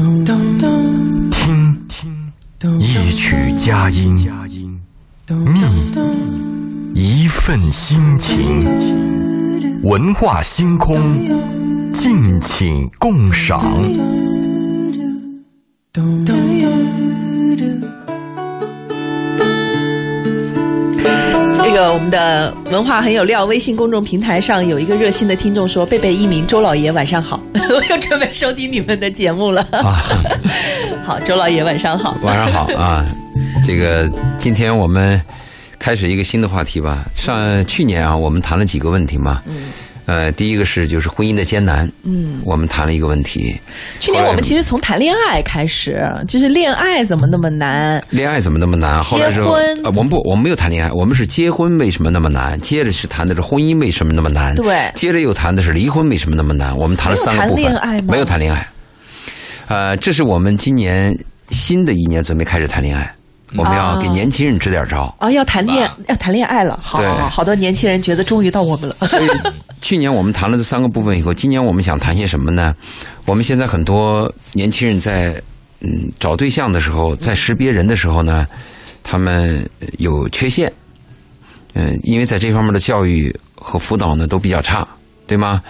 [0.00, 1.76] 听
[2.80, 4.16] 一曲佳音，
[6.94, 8.64] 觅一份心情，
[9.82, 10.96] 文化星空，
[11.92, 13.62] 敬请共赏。
[21.70, 29.64] 这个我们的文化很有料微信公众平台上有一个热心的听众说：“贝贝一鸣，周老爷晚上好， 我又准备收听你们的节目了。
[29.70, 30.02] 啊，
[31.06, 32.16] 好，周老爷晚上好。
[32.22, 33.06] 晚上好啊！
[33.64, 35.22] 这个今天我们
[35.78, 37.04] 开始一个新的话题吧。
[37.14, 39.40] 上去年啊，我们谈了几个问题嘛。
[39.46, 39.70] 嗯。
[40.10, 41.88] 呃，第一个是就是婚姻的艰难。
[42.02, 42.40] 嗯。
[42.44, 43.56] 我们谈了一个问题。
[44.00, 48.02] 去年我们其实从谈恋爱开始，就是恋爱怎么那么难？
[48.10, 49.00] 恋爱怎么那么难？
[49.00, 52.58] 后来是婚呃，我们不，我们没有谈恋爱，我们是结婚为什么那么难？
[52.58, 54.52] 接着是谈的是婚姻为什么那么难？
[54.56, 56.76] 对接着又谈的是离婚为什么那么难？
[56.76, 57.62] 我们谈了三个部分。
[57.62, 58.66] 没有谈恋爱吗没有谈恋爱。
[59.68, 61.16] 呃，这是我们今年
[61.50, 63.14] 新的一年准备开始谈恋爱，
[63.56, 65.14] 我们要给年轻人支点招。
[65.18, 68.94] 啊，要谈恋要谈恋爱了，好好好，好多年轻人觉得终于到我们了。
[69.06, 69.28] 所以
[69.82, 72.74] 去年我们谈了这三个部分以后，今年我们想谈些什么呢？
[73.24, 75.40] 我们现在很多年轻人在
[75.80, 78.46] 嗯找对象的时候，在识别人的时候呢，
[79.02, 80.72] 他们有缺陷，
[81.74, 84.86] 嗯，因为在这方面的教育和辅导呢都比较差，
[85.26, 85.60] 对吗？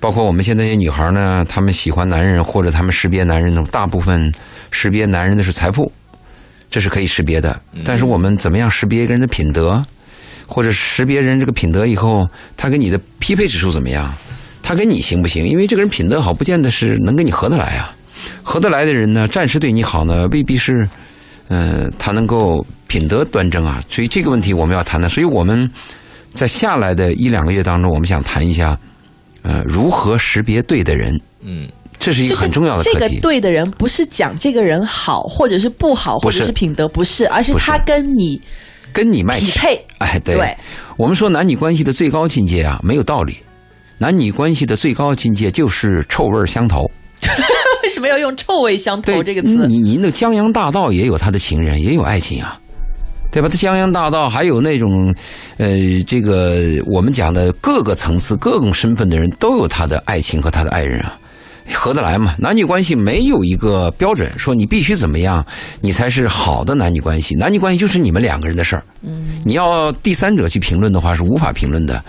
[0.00, 4.32] 包括我们现在这些女孩呢，她们喜欢男人或者她们识别男人呢，大部分
[4.72, 5.90] 识别男人的是财富，
[6.72, 7.60] 这是可以识别的。
[7.84, 9.80] 但是我们怎么样识别一个人的品德？
[10.44, 12.28] 或者识别人这个品德以后，
[12.58, 14.12] 他跟你的匹配指数怎么样？
[14.62, 15.46] 他跟你行不行？
[15.46, 17.94] 因为这个人品德好，不见得是能跟你合得来啊。
[18.42, 20.86] 合得来的人呢，暂时对你好呢，未必是，
[21.48, 23.82] 呃，他能够品德端正啊。
[23.88, 25.08] 所以这个问题我们要谈的。
[25.08, 25.70] 所以我们
[26.34, 28.78] 在下来的一两个月当中，我们想谈一下，
[29.42, 31.18] 呃，如何识别对的人。
[31.40, 31.66] 嗯，
[32.02, 33.08] 这是一个很重要的这个。
[33.20, 38.40] 对的人，不是讲这个人好，或者是不好，不或者是品德不是，而是他跟你
[38.92, 39.22] 跟你。
[39.22, 39.86] 匹配。
[39.98, 40.56] 哎，对，对
[40.96, 43.36] 我们说男女关系的最高境界啊，没有道理。
[43.98, 46.90] 男女关系的最高境界就是臭味相投。
[47.84, 49.48] 为什么要用“臭味相投”这个词？
[49.68, 52.58] 你您那江洋大盗也有他的情人，也有爱情啊，
[53.30, 53.48] 对吧？
[53.48, 55.12] 他江洋大盗还有那种，
[55.58, 55.68] 呃，
[56.06, 56.56] 这个
[56.86, 61.18] 我们讲的各个层次、各种身份的人都有他的爱情和他的爱人啊，
[61.72, 62.34] 合得来嘛？
[62.38, 65.44] 男女关系没有一个标准，说你必须怎么样，
[65.80, 67.34] 你才是好的男女关系。
[67.36, 72.02] 男女关系就是你们两个人的事儿，嗯，你要第三者去评论的话是无法评论的。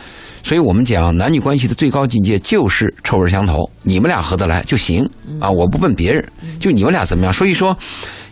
[0.43, 5.09] 所以我们讲男女关系的最高境界就是臭味相投，你们俩合得来就行
[5.39, 5.49] 啊！
[5.49, 6.21] 我不问别人，
[6.59, 7.31] 就你们俩怎么样。
[7.31, 7.77] 所以说，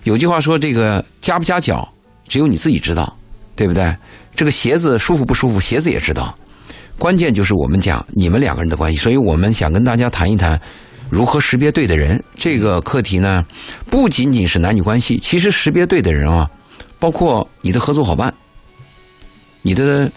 [0.04, 1.88] 有句话说这个夹不夹脚，
[2.28, 3.16] 只有你自己知道，
[3.56, 3.96] 对不对？
[4.36, 6.36] 这个鞋子舒服不舒服，鞋子也知道。
[6.98, 10.60] 关键就是我们讲你们两个人的关系，所以我们想跟大家谈一谈
[11.12, 12.24] 如何识别对的人。
[12.38, 13.46] 这个课题呢，
[13.90, 16.50] 不仅仅是男女关系，其实识别对的人啊，
[16.98, 18.34] 包括你的合作伙伴，
[19.62, 20.10] 你的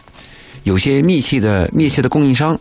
[0.62, 2.58] 有些密切的密切的供应商，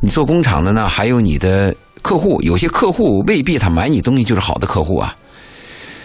[0.00, 5.14] 你做工厂的呢，还有你的客户，有些客户未必他买你东西就是好的客户啊。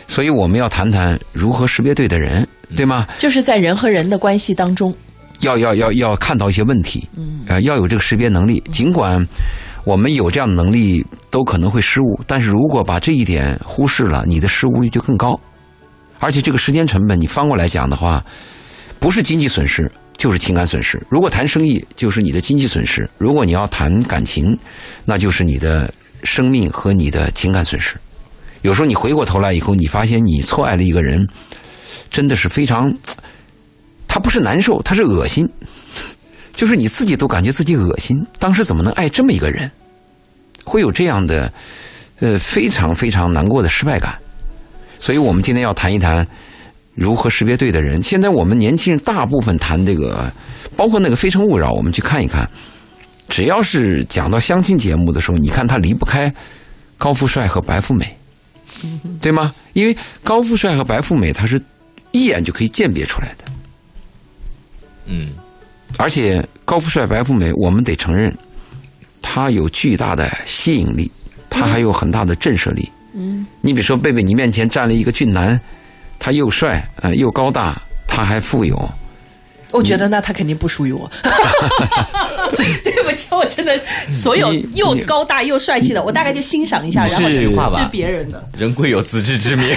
[0.08, 3.08] 所以我们要谈谈如何识别对的人，对吗？
[3.20, 4.94] 就是在人和人的关系当中，
[5.40, 8.62] 要要要要看到一些问题，嗯，呃，要有这个识别能力。
[8.72, 9.26] 尽管
[9.86, 15.38] 我们有这样的能力，都可能会失误，但是如果把这一点忽视了，你的失误率就更高。
[16.20, 18.24] 而且这个时间成本，你翻过来讲的话，
[18.98, 21.06] 不是经济损失，就是情感损失。
[21.10, 24.58] 如果谈生意，就是你的经济损失；如果你要谈感情，
[25.04, 27.96] 那就是你的生命和你的情感损失。
[28.62, 31.28] 有时候你回过头来以后，你发现你错爱了一个人，
[32.10, 32.90] 真的是非常，
[34.08, 35.46] 他不是难受，他是恶心，
[36.54, 38.26] 就是你自己都感觉自己恶心。
[38.40, 39.70] 当时怎么能爱这么一个人？
[40.64, 41.52] 会有这样的，
[42.20, 44.18] 呃，非常非常难过的失败感。
[45.00, 46.26] 所以我们今天要谈一谈
[46.96, 48.02] 如何识别对的人。
[48.02, 50.32] 现在我们年轻人大部分谈这个，
[50.78, 52.50] 包括那个《非诚勿扰》，我们去看一看，
[53.28, 56.34] 只要是讲到相亲节目的时候，你看他离不开
[56.98, 58.18] 高富帅和白富美，
[59.20, 59.54] 对吗？
[59.74, 61.62] 因为高富帅和白富美，他是
[62.12, 63.52] 一眼就可以鉴别出来的。
[65.08, 65.32] 嗯，
[65.98, 68.34] 而且高富帅、白富美，我们得承认，
[69.22, 71.10] 他有巨大的吸引力，
[71.50, 72.90] 他还有很大的震慑力。
[73.14, 75.60] 嗯，你比如说贝贝，你面前站了一个俊男，
[76.18, 78.90] 他又帅，呃，又高大，他还富有，
[79.74, 81.10] 我觉得那他肯定不属于我。
[82.84, 83.78] 对不起，我真的
[84.10, 88.48] 所有又高大又帅气的，我大概就欣赏一下，然后是就句话吧是别人的。
[88.58, 89.68] 人贵有自知之明。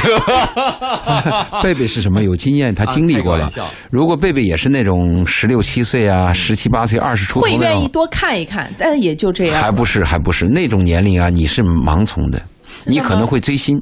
[1.62, 2.22] 贝贝是什么？
[2.22, 3.50] 有经验，他经历过了。
[3.90, 9.62] 如果贝贝也是那种十六七岁啊、十七八岁、二十出头会，愿意多看一看，但也就这样。
[9.62, 12.40] 还不是还不是那种年龄啊，你是盲从的，
[12.84, 13.80] 你可能会追星，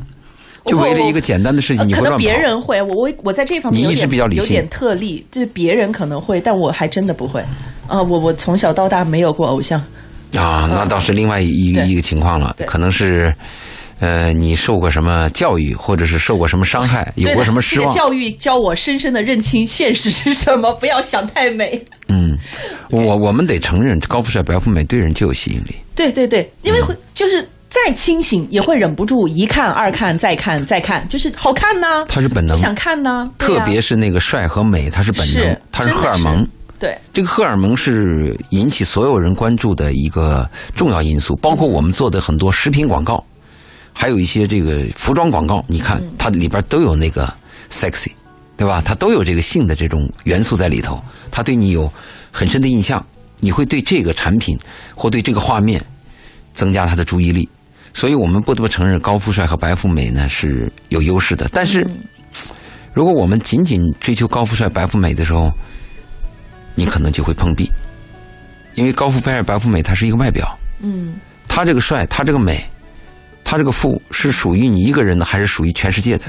[0.64, 2.18] 就为了一个简单的事情，你会乱跑。
[2.18, 7.40] 别人会，我我我在这方面你一直有点比较理性有点特例，就是别人可能会，但我还真的不会。
[7.86, 9.78] 啊、我我从小到大没有过偶像，
[10.36, 13.34] 啊，那倒是另外一一个情况了，可能是。
[14.00, 18.04] 呃，你受过什么教育，或者是受过什么伤害，有过什么失望这个？
[18.06, 21.80] 教育教我深深的认清现实是什么，不要想太美。
[22.08, 22.36] 嗯，
[22.90, 25.76] 我我们得承认，高富帅、白富美对人就有吸引力。
[25.94, 36.46] 对对对，因为会、就是再清醒也会忍不住一看二看再看再看，就是好看呐、它是本能，想看呐、对特别是那个帅和美，它是本能是，它是荷尔蒙。
[36.78, 43.24] 对这个荷尔蒙是引起所有人关注的一个重要因素，包括我们做的很多食品广告，
[43.92, 47.32] 还有一些这个服装广告，你看嗯它里边都有那个
[47.70, 48.12] sexy，
[48.56, 48.80] 对吧？
[48.84, 51.90] 它都有这个性的这种元素在里头，它对你有
[52.30, 53.04] 很深的印象，
[53.40, 54.56] 你会对这个产品
[54.94, 55.82] 或对这个画面
[56.52, 57.48] 增加他的注意力。
[57.94, 61.48] 所以我们不得不承认，高富帅和白富美呢是有优势的。
[61.52, 61.86] 但是，
[62.92, 65.50] 如果我们仅仅追求高富帅、白富美的时候，
[66.74, 67.70] 你可能就会碰壁，
[68.74, 71.14] 因为高富帅、白富美，它是一个外表，嗯，
[71.46, 72.58] 他这个帅，他这个美，
[73.44, 76.24] 他这个富是属于你一个人的，还是属于全世界的？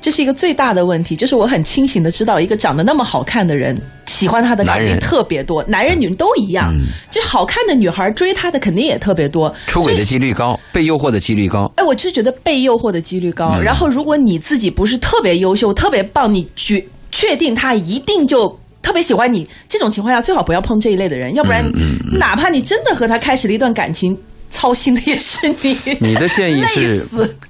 [0.00, 3.76] 这是一个最大的问题，就是我很清醒的知道，一个长得那么好看的人，
[4.12, 6.72] 喜欢他的条男人特别多，男人女人都一样。
[6.74, 11.70] 嗯就好看的女孩追他的肯定也特别多，出轨的几率高，被诱惑的几率高。
[11.76, 13.50] 哎，我就是觉得被诱惑的几率高。
[13.54, 18.48] 嗯然后，如果你自己不是特别优秀、特别棒，你确确定他一定就
[18.80, 24.16] 特别喜欢你，这种情况下最好不要碰这一类的人，要不然，嗯哪怕你真的和他开始了一段感情，
[24.50, 25.76] 操心的也是你。
[26.00, 27.04] 你的建议是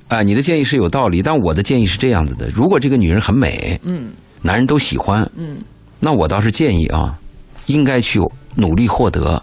[0.08, 4.10] 啊，你的建议是有道理，但我的建议是这样子的：如果这个女人很美，嗯，
[4.42, 5.58] 男人都喜欢，嗯，
[6.04, 7.16] 那我倒是建议啊，
[7.66, 8.18] 应该去
[8.56, 9.40] 努力获得。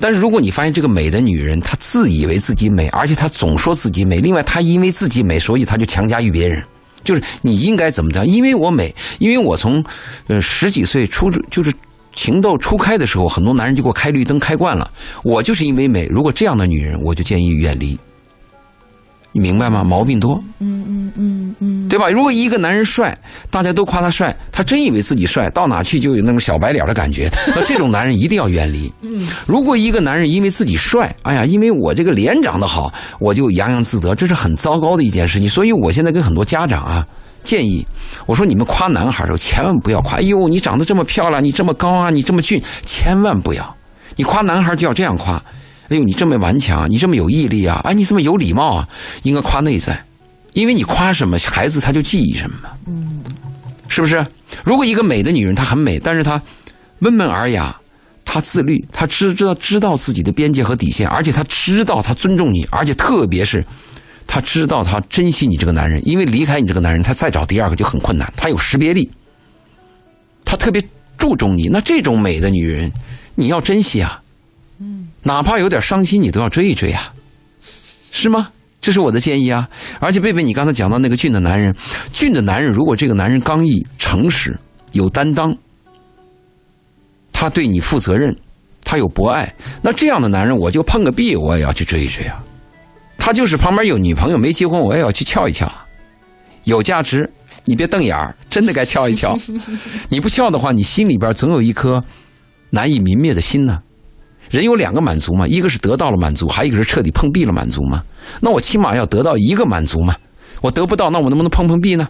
[0.00, 6.60] 但是如果你发现这个美的女人，她自以为自己美，而且她总说自己美，另外她因为自己美，所以她就强加于别人。
[7.04, 8.26] 就是你应该怎么着？
[8.26, 9.84] 因为我美，因为我从
[10.26, 11.72] 呃十几岁初就是
[12.12, 14.90] 情窦初开的时候，很多男人就给我开绿灯开惯了。
[15.22, 17.96] 我就是因为美，如果这样的女人，我就建议远离。
[19.34, 19.82] 你明白吗？
[19.82, 22.08] 毛病多，嗯嗯嗯嗯，对吧？
[22.08, 23.18] 如果一个男人帅，
[23.50, 28.92] 大家都夸他帅，他真以为自己帅，到哪去就有那种小白脸的感觉， 那这种男人一定要远离。
[29.02, 35.48] 嗯，如果一个男人因为自己帅，哎呀，因为我这个脸长得好，我就洋洋自得，这是很糟糕的一件事情。
[35.48, 37.04] 所以我现在跟很多家长啊
[37.42, 37.84] 建议，
[38.26, 43.76] 我说你们夸男孩的时候，千万不要夸，哎呦，你长得这么漂亮，你这么高啊，你这么俊，千万不要。
[44.14, 45.42] 你夸男孩就要这样夸，
[45.88, 48.88] 哎呦，你这么顽强，你这么有毅力啊，哎，你这么有礼貌啊，
[49.22, 50.04] 应该夸内在，
[50.52, 53.22] 因为你夸什么，孩子他就记忆什么，嗯，
[53.88, 54.24] 是不是？
[54.64, 56.40] 如果一个美的女人她很美，但是她
[57.00, 57.76] 温文尔雅，
[58.24, 63.64] 她自律，她知知道知道自己的边界和底线，而且她知道她尊重你，而且特别是。
[64.26, 68.32] 她知道她珍惜你这个男人，因为离开你这个男人，她再找第二个就很困难。
[68.34, 69.10] 她有识别力，
[70.44, 70.82] 她特别
[71.18, 71.68] 注重你。
[71.68, 72.90] 那这种美的女人，
[73.34, 74.23] 你要珍惜啊，嗯，
[75.24, 77.12] 哪怕有点伤心，你都要追一追啊，
[78.12, 78.50] 是吗？
[78.80, 79.68] 这是我的建议啊。
[79.98, 81.74] 而且贝贝，你刚才讲到那个俊的男人，
[82.12, 84.56] 俊的男人，如果这个男人刚毅、诚实、
[84.92, 85.56] 有担当，
[87.32, 88.36] 他对你负责任，
[88.84, 92.44] 他有博爱，那这样的男人，我就碰个壁，我也要去追一追啊。
[93.16, 95.72] 他就是旁边有女朋友没结婚，我也要去撬一撬，
[96.64, 97.28] 有价值。
[97.64, 99.34] 你别瞪眼儿，真的该撬一撬。
[100.10, 102.04] 你不撬的话，你心里边总有一颗
[102.68, 103.80] 难以泯灭的心呢。
[104.54, 108.00] 人有两个满足嘛，一个是得到了满足，还有一个是彻底碰壁了满足嘛。
[108.40, 110.14] 那我起码要得到一个满足嘛。
[110.60, 112.08] 我得不到，那我能不能碰碰壁呢？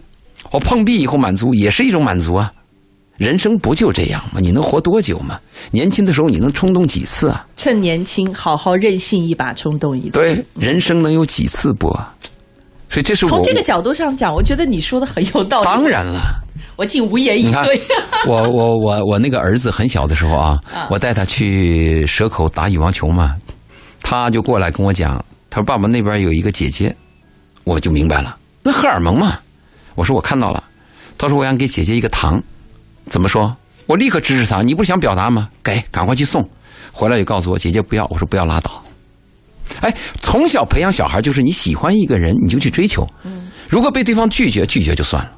[0.50, 2.52] 我碰壁以后满足也是一种满足啊。
[3.16, 4.40] 人生不就这样吗？
[4.42, 5.40] 你能活多久吗？
[5.70, 7.46] 年轻的时候你能冲动几次啊？
[7.56, 10.10] 趁年轻，好好任性一把，冲动一次。
[10.10, 12.14] 对，人生能有几次不啊？
[12.88, 15.66] 所以这是我从这个角度上讲，我觉得你说的很有道理。
[15.66, 16.20] 当，然了。
[16.76, 17.80] 我竟无言以对。
[18.26, 20.58] 我我我我那个儿子很小的时候啊，
[20.90, 23.36] 我带他去蛇口打羽毛球嘛，
[24.02, 26.94] 他就过来跟我讲，他说爸爸那边有一个姐姐，
[27.62, 29.38] 我就明白了，那荷尔蒙嘛。
[29.94, 30.62] 我说我看到了，
[31.16, 32.42] 他说我想给姐姐一个糖，
[33.08, 33.56] 怎么说？
[33.86, 35.48] 我立刻支持他，你不是想表达吗？
[35.62, 36.48] 给，赶快去送，
[36.90, 38.82] 回来就告诉我姐姐不要，我说不要拉倒。
[39.80, 43.06] 哎，从小培养小孩就是你喜欢一个人你就去追求，
[43.68, 45.30] 如果被对方拒绝，拒绝就算了。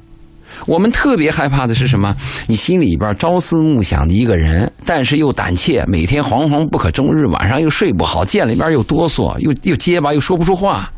[0.65, 2.13] 我们特别害怕的是什么？
[2.47, 10.91] 你心里边朝思暮想的一个人，但是又胆怯，每天惶惶不可终日，晚上又睡不好，见了面又哆嗦，又又结巴，又说不出话，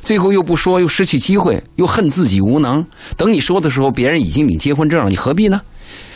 [0.00, 2.84] 最后又不说，又失去机会，又恨自己无能。
[3.16, 5.60] 等你说的时候，别人已经领结婚证了，你何必呢？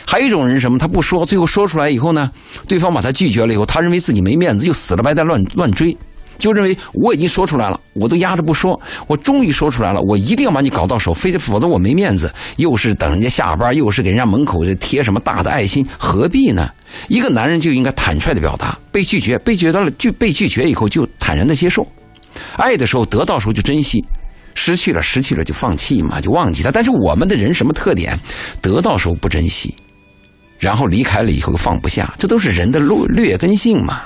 [0.05, 0.79] 还有一种人什么？
[0.79, 2.31] 他不说，最后说出来以后呢，
[2.67, 5.95] 对方把他拒绝了以后，他认为自己没面子，又死了白带乱乱追，
[6.37, 12.33] 就认为我已经说出来了，我都压着不说，我终于说出来了，我一定要把你搞到手，非得否则我没面子。
[12.57, 16.69] 又是等人家下班，又是给人家门口贴什么大的爱心，何必呢？
[17.07, 21.85] 一个男人就应该坦率的表达，被拒绝，被拒绝了，拒被拒绝以后就坦然的接受。
[22.55, 24.03] 爱的时候得到时候就珍惜，
[24.53, 26.71] 失去了失去了就放弃嘛，就忘记他。
[26.71, 28.17] 但是我们的人什么特点？
[28.61, 29.73] 得到时候不珍惜，
[30.59, 34.01] 然后离开了以后又放不下，这都是人的劣劣根性嘛。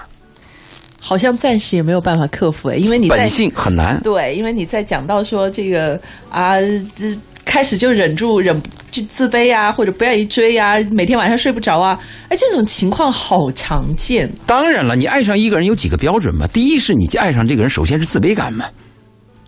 [1.03, 3.99] 好像暂时也没有办法克服哎，因为你本性很难。
[4.03, 6.61] 对，因为你在讲到说这个啊，
[6.95, 14.31] 这开始就忍住忍就自卑啊，或者不愿意追啊，每天晚上睡不着啊，哎，这种情况好常见。
[14.45, 16.45] 当然了，你爱上一个人有几个标准嘛？
[16.53, 18.65] 第一是你爱上这个人，首先是自卑感嘛。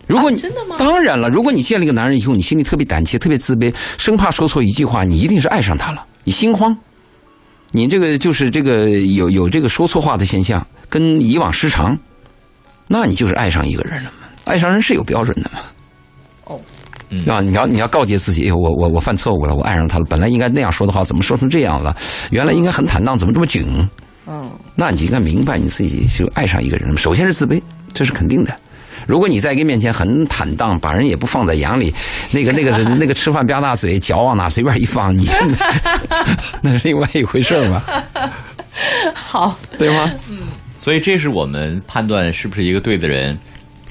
[0.06, 6.76] 如果你、啊真的吗当然了，如果你见了一个男人以后，你心里特别胆怯、特别自卑，生怕说错一句话，你一定是爱上他了，你心慌，
[7.76, 11.98] 你这个就是这个有有这个说错话的现象，跟以往失常，
[12.86, 14.28] 那你就是爱上一个人了嘛？
[14.44, 15.58] 爱上人是有标准的嘛？
[16.44, 16.60] 哦，
[17.26, 21.96] 啊，你要你要告诫自己，哎呦，我我我犯错误了，我爱上他了，本来应该那样说的话，怎么说成这样了？
[22.30, 23.64] 原来应该很坦荡，怎么这么囧？
[24.28, 27.60] 嗯，那你应该明白你自己就爱上一个人，首先是自卑，
[27.92, 28.56] 这是肯定的。
[29.06, 31.92] 如果你在一个面前很坦荡，把人也不放在眼里，
[32.32, 35.28] 那个 那个那个吃饭吧嗒嘴，脚往哪随便一放，你
[36.62, 37.82] 那是另外一回事儿嘛，
[39.14, 40.10] 好，对吗？
[40.78, 43.36] 所以这是我们判断是不是一个对的人。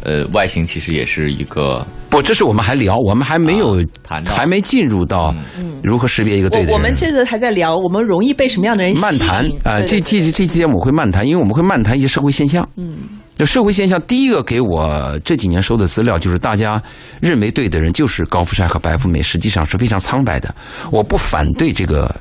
[0.05, 5.33] 呃，外形其实也是一个不，这是我们还聊，我们还没有、啊谈到还没进入到
[5.81, 6.73] 如何识别一个对的人。
[6.73, 12.67] 我我们这个还在聊，我们容易被什么样的人吸引漫谈啊、这这这期节目我会漫谈，因为我们会漫谈一些社会现象。
[12.75, 12.97] 嗯，
[13.35, 16.81] 这社会现象，第一个给我这几年收的资料就是大家
[17.19, 20.53] 认为对的人就是高富帅和白富美，实际上是非常苍白的。
[20.91, 22.13] 我不反对这个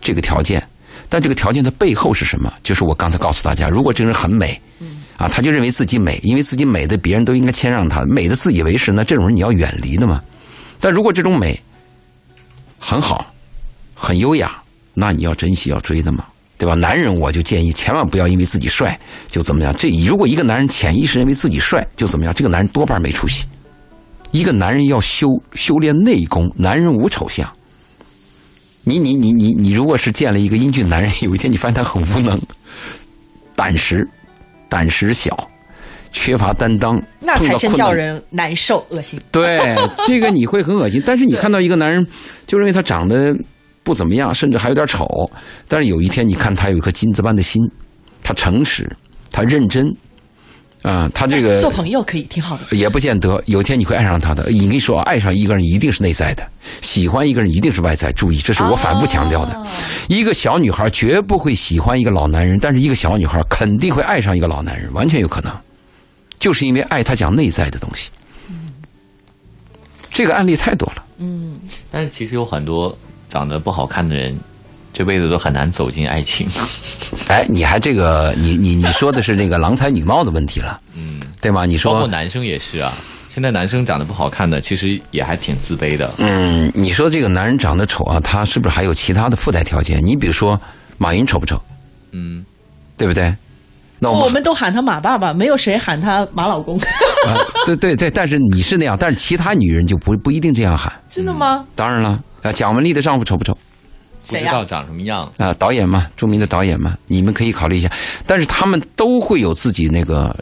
[0.00, 0.62] 这个条件，
[1.08, 2.52] 但这个条件的背后是什么？
[2.62, 4.60] 就是我刚才告诉大家，如果这个人很美。
[5.18, 10.20] 啊，他就认为自己美，因为自己美的别人都应该谦让他，美的自以为是，那这种人你要远离的嘛。
[10.80, 11.56] 但如果这种美
[12.76, 13.32] 很好，
[13.94, 14.60] 很优雅，
[14.94, 16.24] 那你要珍惜，要追的嘛，
[16.62, 16.76] 对吧？
[16.76, 19.74] 男人我就建议千万不要因为自己帅就怎么样。
[19.76, 23.46] 这如果一个男人潜意识认为自己帅就怎么样，这个男人多半没出息。
[24.30, 27.52] 一个男人要修修炼内功，男人无丑相。
[28.84, 32.40] 你你你你你，如果是见了一个英俊男人，有一天你发现他很无能、
[33.56, 34.08] 胆识、
[34.68, 35.36] 胆识小、
[36.12, 39.20] 缺乏担当，那才真叫人难受恶心。
[39.32, 39.76] 对，
[40.06, 41.02] 这个你会很恶心。
[41.04, 42.06] 但是你看到一个男人，
[42.46, 43.36] 就认为他长得
[43.82, 45.06] 不怎么样，甚至还有点丑。
[45.66, 47.60] 但是有一天，你看他有一颗金子般的心，
[48.22, 48.88] 他诚实，
[49.30, 49.94] 他认真，
[50.82, 52.76] 啊，他这个做朋友可以挺好的。
[52.76, 53.42] 也不见得。
[53.46, 54.48] 有一天你会爱上他的。
[54.50, 56.46] 你跟你说，爱上一个人一定是内在的，
[56.80, 58.12] 喜欢一个人一定是外在。
[58.12, 59.54] 注意，这是我反复强调的。
[59.54, 59.66] 哦
[60.08, 65.52] 一个小女孩绝不会喜欢一个老男人，但是一个小女孩肯定会爱上一个老男人，完全有可能，
[66.38, 68.10] 就是因为爱他讲内在的东西。
[70.10, 71.04] 这个案例太多了。
[71.18, 71.60] 嗯
[71.90, 72.96] 但是其实有很多
[73.32, 74.38] 长得不好看的人，
[74.92, 76.46] 这辈子都很难走进爱情。
[77.28, 81.64] 哎，你还这个，你你你说的是那个郎才女貌的问题了，嗯，对吗？
[81.64, 82.92] 你包括说，男生也是啊。
[83.30, 86.10] 现在男生长得不好看的，其实也还挺自卑的。
[86.18, 90.04] 嗯，你说这个男人长得丑啊，他是不是还有其他的附带条件？
[90.04, 90.60] 你比如说，
[90.98, 91.58] 马云丑不丑？
[92.10, 92.44] 嗯，
[92.98, 93.34] 对不对？
[93.98, 96.76] 那我们我们都喊他马爸爸，没有谁喊他马老公。
[96.76, 97.32] 啊，
[97.64, 100.92] 对对对，但是你是那样，但是其他女人就不不一定这样喊。
[101.08, 101.64] 真的吗？
[101.74, 103.56] 当然了，啊，蒋雯丽的丈夫丑不丑？
[104.26, 105.32] 不知道长什么样。
[105.36, 107.90] 啊，导演嘛，著名的导演嘛，你们可以考虑一下。
[108.26, 110.36] 但是他们都会有自己那个，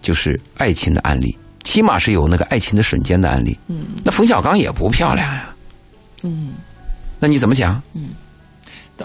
[0.00, 3.58] 就是爱情的案例，起码是有那个爱情的瞬间的案例。
[3.68, 5.54] 嗯，那冯小刚也不漂亮呀。
[6.22, 6.54] 嗯，
[7.18, 7.82] 那你怎么想？
[7.92, 8.02] 但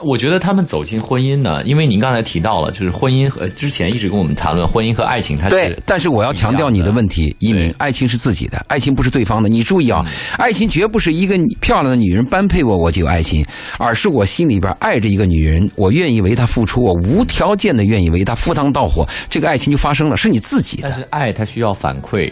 [0.02, 9.48] 我觉得他们走进婚姻呢，因为您刚才提到了，就是婚姻和之前一直跟我们谈论婚姻和爱情，它是对，但是我要强调你的问题，一鸣，爱情是自己的，爱情不是对方的。
[9.48, 13.46] 你注意啊，嗯爱情绝不是一个漂亮的女人般配我，我就有爱情，
[13.78, 21.00] 而是我心里边爱着一个女人，我愿意为她付出，我无条件的愿意为她赴汤蹈火，这个爱情就发生了，是你自己的但。
[21.00, 22.32] 是爱它需要反馈。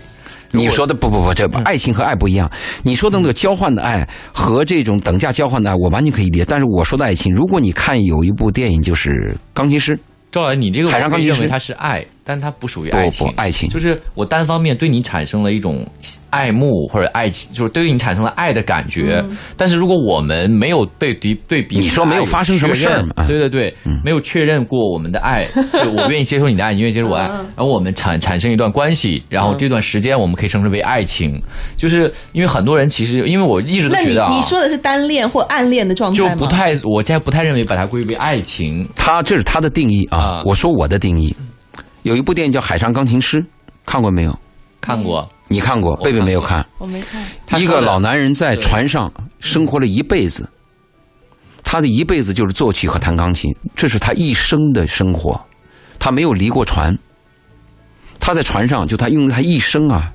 [0.51, 2.49] 你说的不不不，这嗯爱情和爱不一样。
[2.83, 6.45] 你说的那个交换的爱和这种等价交换的爱，我完全可以理解。
[6.45, 9.95] 但是我说的爱情，如果你看有一部电影就是《钢琴师》，
[10.31, 13.27] 赵老师，你这个海上钢琴师我认为它是爱，但它不属于爱情。
[13.27, 15.85] 不爱情就是我单方面对你产生了一种
[16.29, 19.23] 爱慕或者爱情，就是对于你产生了爱的感觉。
[19.57, 23.73] 但是如果我们没有对敌对比你说没有发生什么事儿对对对，
[24.03, 31.41] 没有确认过我们的爱， 就我愿意接受你的爱，你愿意接受我爱，然后我们产产生一段关系，然后这段时间我们可以称之为爱情。
[31.75, 36.29] 就是因为很多人其实，因为我一直都觉得啊，你说的是单恋或暗恋的状态吗？
[36.29, 38.87] 就不太，我现在不太认为把它归为爱情。
[38.95, 40.43] 他这是他的定义啊啊。
[40.45, 41.35] 我说我的定义，
[42.03, 43.41] 有一部电影叫《海上钢琴师》，
[43.85, 44.39] 看过没有？
[44.79, 46.65] 看过，你看过，贝贝没有看。
[46.79, 47.61] 我没看。
[47.61, 50.49] 一个老男人在船上生活了一辈子，
[51.63, 55.39] 他的一辈子就是作曲和弹钢琴，这是他一生的生活。
[55.99, 56.97] 他没有离过船，
[58.19, 60.11] 他在船上就他用他一生啊，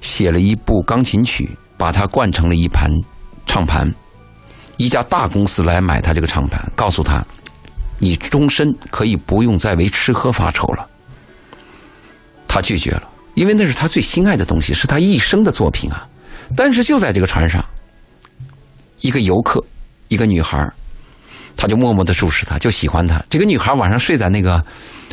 [0.00, 2.90] 写了一部钢琴曲，把它灌成了一盘
[3.46, 3.92] 唱盘。
[4.78, 7.22] 一家大公司来买他这个唱盘，告诉他，
[7.98, 10.88] 你终身可以不用再为吃喝发愁了。
[12.58, 13.02] 他拒绝了，
[13.34, 16.06] 因为那是他最心爱的东西，是他一生的作品啊。
[16.56, 17.64] 但是就在这个船上，
[19.00, 19.64] 一个游客，
[20.08, 20.68] 一个女孩，
[21.56, 23.22] 他就默默的注视他，就喜欢他。
[23.30, 24.60] 这个女孩晚上睡在那个，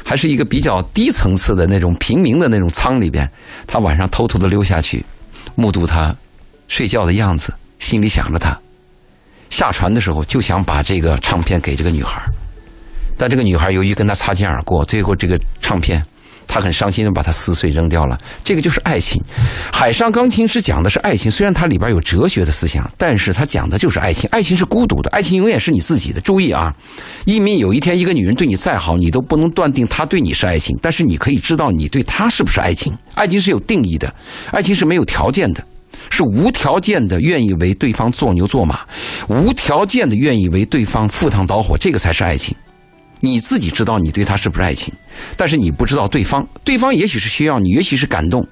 [0.04, 3.30] 还是一个比较低层次的那种平民的那种舱里边，
[3.68, 5.06] 他晚上偷偷的溜下去，
[5.54, 6.16] 目睹他
[6.68, 8.60] 睡觉的样子，心里想着他。
[9.52, 12.20] 下船的时候就想把这个唱片给这个女孩，
[13.18, 16.04] 但这个女孩由于跟他擦肩而过，最后这个唱片，
[16.56, 18.18] 他很伤心的把它撕碎扔掉了。
[18.42, 19.22] 这个就是爱情。
[19.74, 24.30] 海上钢琴师讲的是爱情，虽然它里边有哲学的思想，但是它讲的就是爱情。
[24.32, 26.22] 爱情是孤独的，爱情永远是你自己的。
[26.22, 26.74] 注意啊，
[27.26, 32.98] 一民有一天一个女人对你再好，你都不能断定她对你是爱情，但是你可以知道你对她是不是爱情。
[33.16, 34.16] 爱情是有定义的，
[34.52, 35.62] 爱情是没有条件的。
[36.10, 38.80] 是无条件的愿意为对方做牛做马，
[39.28, 42.56] 无条件的愿意为对方赴汤蹈火，这个才是爱情。
[43.26, 44.94] 你自己知道你对他是不是爱情，
[45.36, 48.48] 但是你不知道对方，对方也许是需要你，也许是感动，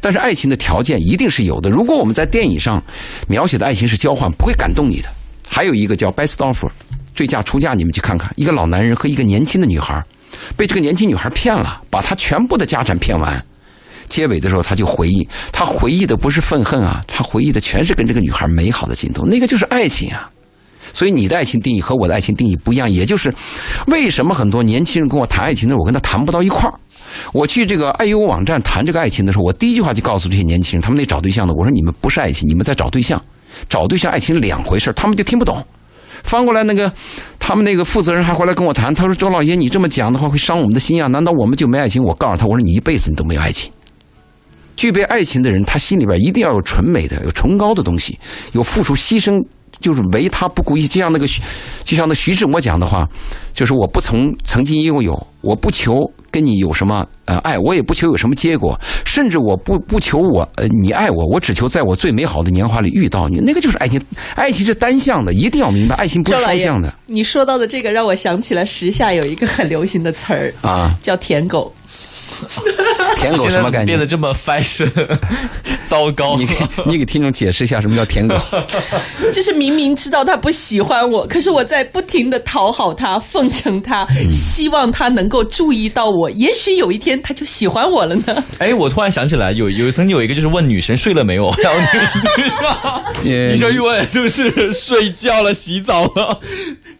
[0.00, 1.70] 但是爱情的条件一定是有的。
[1.70, 2.82] 如果我们在电影上
[3.26, 5.08] 描写的爱情是交换，不会感动你的。
[5.48, 6.68] 还有一个叫《Best Offer》
[7.14, 10.04] 醉驾出嫁，你们去看看，一个老男人和一个年轻的女孩，
[10.56, 13.42] 被这个年轻女孩骗了，把她全部的家产骗完。
[14.08, 20.30] 结尾的时候，他就回忆，他回忆的不是愤恨啊，他回忆的全是跟这个女孩美好的镜头，那个就是爱情啊。
[20.94, 23.34] 所以你的爱情定义和我的爱情定义不一样，也就是
[23.88, 26.72] 为什么很多年轻人跟我谈爱情的时候，我跟他谈不到一块儿。
[27.32, 33.22] 我去这个爱优网站谈这个爱情的时候，我第一句话就告诉这些年轻人，他们那找对象的，我说你们不是爱情，你们在找对象，
[33.68, 35.62] 找对象爱情是两回事儿他们就听不懂。
[36.22, 36.90] 翻过来，那个
[37.38, 43.70] 他们那个负责人还回来跟我谈，他说：“周老爷，你这么讲的话会伤我们的心啊，难道我们就没爱情？”我告诉他，我说你一辈子你都没有爱情。
[44.74, 48.18] 具备爱情的人，他心里边一定要有纯美的、有崇高的东西，
[48.52, 49.38] 有付出牺牲，
[49.80, 50.94] 就是唯他不顾一切。
[50.94, 51.42] 就像那个徐，
[51.82, 53.08] 就像那徐志摩讲的话，
[53.52, 55.94] 就是我不曾曾经拥有，我不求
[56.30, 63.38] 跟你有什么呃爱，我也不求有什么结果，甚至我不不求我呃你爱我，我只求在我最美好的年华里遇到你。
[63.38, 64.00] 那个就是爱情，
[64.36, 71.74] 爱情是单向的，一定要明白，爱情不是双向的，你说到的这个让我想起了时下有一个很流行的词儿啊，叫“舔狗
[73.16, 74.06] 舔狗什么概念变得？
[74.06, 74.90] 这么 fashion，
[75.86, 76.36] 糟糕。
[76.36, 76.54] 你给
[76.86, 78.36] 你给听众解释一下什么叫舔狗？”，
[79.32, 86.30] 就是明明知道他不喜欢我，可是我在不停的讨好他、奉承他，嗯希望他能够注意到我。
[86.32, 88.44] 也许有一天他就喜欢我了呢。
[88.58, 91.80] 哎，我突然想起来，有有曾经有一个就是问女神睡了没有，然后
[93.22, 96.38] 女呃女生一问就是睡觉了、洗澡了。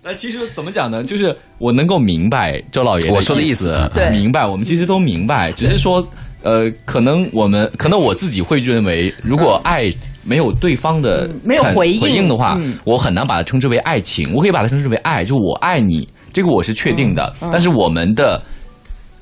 [0.02, 1.02] 那其实怎么讲呢？
[1.02, 6.06] 就是我能够明白周老爷我说的意意思对明白，我们其实都明白，只是说，
[6.42, 9.90] 呃，可能我们可能我自己会认为，如果爱。
[10.26, 14.32] 没有对方的嗯没有回应回应的话，嗯我很难把它称之为爱情。
[14.32, 17.30] 我可以把它称之为爱，就我爱你，这个我是确定的。
[17.52, 18.40] 但是我们的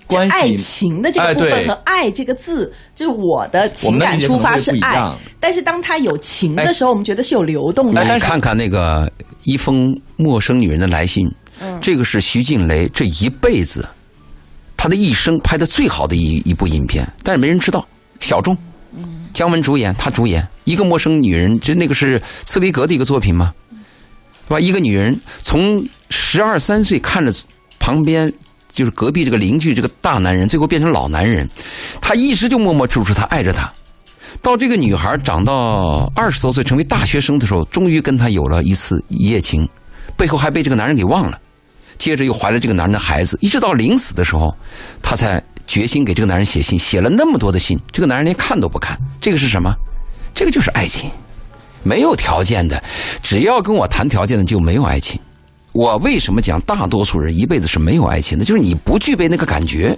[0.06, 5.04] 关系，爱情的这个部分和“爱”这个字，就是我的情感出发是爱
[5.40, 8.04] 但是当他有情的时候，我们觉得是有流动的。
[8.04, 9.10] 来看看那个
[9.42, 11.28] 一封陌生女人的来信，
[11.80, 13.84] 这个是徐静蕾这一辈子，
[14.82, 17.86] 他的一生拍的最好的一一部影片，但是没人知道。
[18.18, 18.58] 小众，
[19.32, 23.54] 姜文主演，他主演一个陌生女人，就那个是茨威格的一个作品嘛，
[24.48, 24.58] 是吧？
[24.58, 27.32] 一个女人从十二三岁看着
[27.78, 28.32] 旁边。
[28.74, 31.46] 就是隔壁这个邻居这个大男人，最后变成老男人，
[32.00, 33.70] 他一直就默默注视他，爱着他。
[34.40, 39.68] 到这个女孩长到二十多岁，成为大学生的时候，终于跟他有了一次一夜情，
[40.16, 41.38] 背后还被这个男人给忘了。
[42.02, 44.52] 接着又怀了这个男人的孩子，一直到临死的时候，
[45.00, 48.98] 她才决心给这个男人写信，写了那么多的信，这个男人连看都不看。
[49.20, 49.72] 这个是什么？
[50.34, 51.08] 这个就是爱情，
[51.84, 52.82] 没有条件的，
[53.22, 55.20] 只要跟我谈条件的就没有爱情。
[55.70, 58.44] 我为什么讲大多数人一辈子是没有爱情的？
[58.44, 59.96] 就是你不具备那个感觉，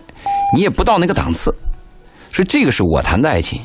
[0.54, 1.50] 你也不到那个档次，
[2.30, 3.58] 所以这个是我谈的爱情。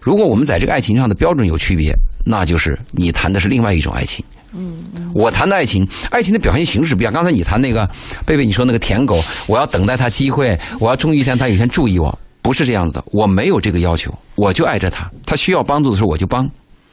[0.00, 1.92] 如果我们在这个爱情上的标准有区别，
[2.24, 4.24] 那就是你谈的是另外一种爱情。
[4.52, 4.78] 嗯，
[5.14, 7.12] 我谈的爱情，爱情的表现形式不一样。
[7.12, 7.88] 刚才你谈那个
[8.24, 13.04] 贝贝，你说那个舔狗，我要等待他机会，我要终于一天他有一天注意我，不是这样子的。
[13.12, 16.48] 我没有这个要求，我就爱着他，他需要帮助的时候我就帮，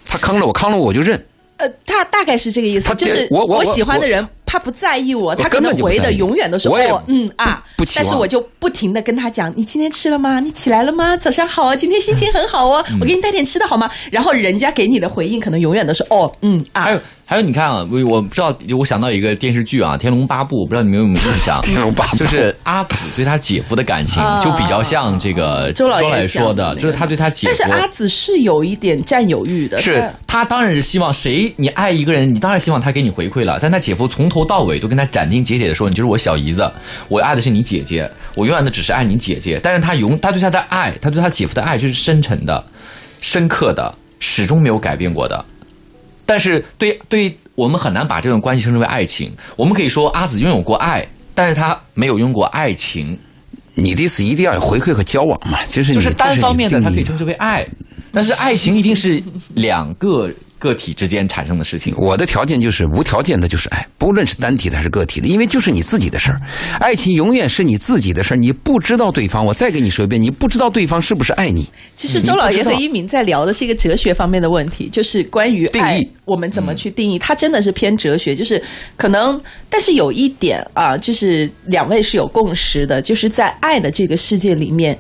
[0.05, 1.23] 他坑了我，坑了我我就认。
[1.57, 10.39] 呃，他大概是这个意思他，就是我我我喜欢的人他不在意我，他可能回的永远都是哦嗯啊不不，期望但是我就不停的跟他讲，你今天吃了吗？
[10.39, 11.17] 你起来了吗？
[11.17, 13.89] 早上好啊，今天心情很好哦，嗯我给你带点吃的好吗？
[14.12, 21.60] 然后人家给你的回应可能永远都是哦嗯啊还，有还有，你看啊，我我不知道，我想到一个电视剧啊，《天龙八部》，不知道你们有没有印象？
[21.65, 27.55] 天龙八部就是阿紫对他姐夫的感情啊，就比较像这个周老爷爷说的，就是他对他姐夫。
[27.60, 33.58] 但是阿紫是有一点占有欲的，是他他当然是希望谁你爱一个人，你当然希望他给你回馈了。
[33.62, 36.69] 但他姐夫从头到尾都跟他斩钉截铁的说：“你就是我小姨子，
[37.07, 42.61] 我爱的是你姐姐，我永远的只是爱你姐姐。”但是他永他对他的爱，他对他姐夫的爱就是深沉的、
[43.21, 45.45] 深刻的，始终没有改变过的。
[46.25, 49.31] 但是对对我们很难把这种关系称之为爱情。
[49.55, 53.15] 我们可以说阿紫拥有过爱，但是他没有拥过爱情，
[53.75, 55.59] 你的意思一定要有回馈和交往嘛？
[55.67, 57.63] 就是你就是单方面的，它可以称之为爱。
[58.11, 59.21] 但是爱情一定是
[59.53, 60.31] 两个
[60.65, 61.93] 个体之间产生的事情。
[61.95, 66.41] 我的条件就是无条件的，就是爱，不论是单体的还是个体的，因为就是你自己的事儿。
[66.80, 69.45] 爱情永远是你自己的事儿，你不知道对方。
[69.45, 71.69] 我再给你说一遍，你不知道对方是不是爱你。
[71.95, 77.19] 其实周老爷和一鸣在聊的是一个哲学方面的问题，就是关于爱定义，我们怎么去定义？
[77.19, 78.62] 它真的是偏哲学，就是
[78.97, 84.97] 可能，但是有一点啊，就是两位是有共识的，就是在爱的这个世界里面，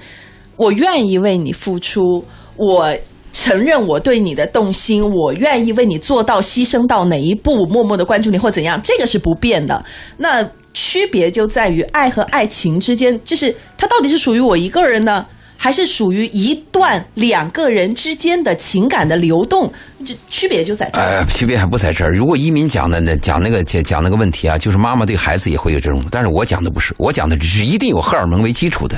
[0.55, 2.23] 我愿意为你付出，
[2.57, 2.95] 我。
[3.37, 9.83] 承认我对你的动心，我愿意为你做到牺牲到哪一步，默默的关注你或怎样，这个是不变的。
[10.15, 10.41] 那
[10.73, 15.25] 区别就在于爱和爱情之间，就是它到底是属于我一个人呢，
[15.57, 19.69] 还是属于一段两个人之间的情感的流动？
[20.05, 21.03] 这区别就在这儿。
[21.03, 22.13] 呃，区别还不在这儿。
[22.13, 28.97] 如果一民讲的呢，讲那个讲讲那个问题啊，就是妈妈对孩子也会有这种，但是我讲的不是，我讲的只是一定有荷尔蒙为基础的，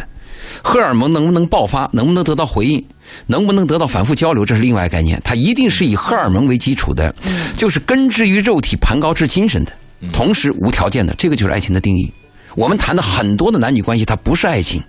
[0.61, 2.83] 荷尔蒙能不能爆发，能不能得到回应，
[3.25, 5.19] 能不能得到反复交流，这是另外概念。
[5.23, 7.13] 它一定是以荷尔蒙为基础的，
[7.55, 9.73] 就是根植于肉体，盘高至精神的，
[10.13, 12.11] 同时无条件的，这个就是爱情的定义。
[12.55, 14.81] 我们谈的很多的男女关系，它不是爱情。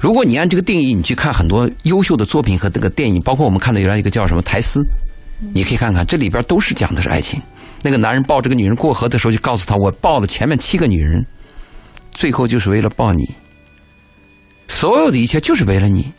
[0.00, 4.84] 如果你按这个定义，你去看很多优秀的作品和这个电影，包括我们看的原来一个叫什么台丝，
[5.54, 7.40] 你可以看看，这里边都是讲的是爱情。
[7.82, 11.24] 那个男人抱这个女人过河的时候，就告诉他：“我抱了前面七个女人，
[12.10, 13.24] 最后就是为了抱你，
[14.66, 16.12] 所有的一切就是为了你。”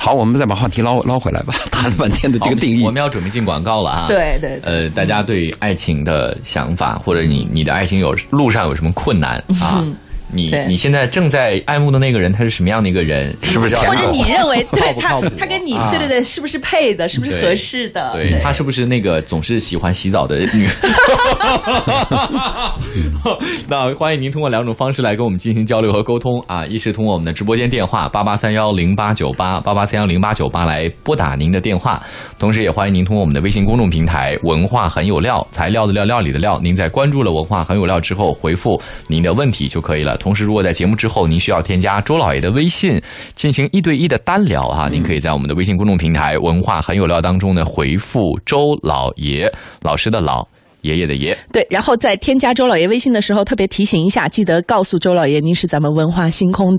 [0.00, 2.90] 好，我们再把话题捞捞回来吧，谈了半天的这个定义我。
[2.90, 4.06] 们要准备进广告了啊。
[4.08, 9.84] 对对对呃，大家对爱情的想法，或者你你的爱情有路上有什么困难啊？
[10.30, 13.34] 你你现在正在爱慕的那个人，他是什么样的一个人？
[13.42, 18.12] 是不是要或者你认为 对他他跟你啊对对对是不是配的，是不是合适的？
[18.14, 20.68] 对他是不是那个总是喜欢洗澡的女？
[23.68, 32.02] 那欢迎您通过两种方式来跟我们进行交流和沟通啊，一是通过我们的直播间电话八八三幺零八九八八八三幺零八九八来拨打您的电话，
[32.38, 36.58] 同时也欢迎您通过我们的微信公众平台“文化很有料”，材料的料，料理的料。
[36.62, 40.16] 您在关注了“文化很有料”之后，回复您的问题就可以了。
[40.18, 43.00] 同时，如果在节目之后您需要添加周老爷的微信
[43.34, 49.50] 进行一对一的单聊啊，您可以在我们的微信公众平台“文化很有料”当中呢回复周老爷，
[49.82, 50.46] 老师的老。
[50.82, 56.76] 爷爷的爷，对，然后在添加周老爷微信的时候，特别提醒一下，记得告诉周老爷您是咱们文化星空。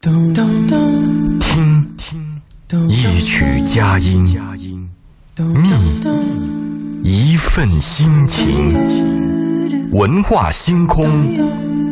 [0.00, 0.32] 听
[1.96, 4.22] 听，一曲佳音，
[7.02, 9.39] 觅一份心情，
[9.92, 11.04] 文化星空，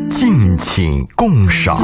[0.08, 1.76] 敬请共赏。